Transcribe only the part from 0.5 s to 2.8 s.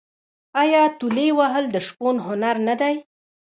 آیا تولې وهل د شپون هنر نه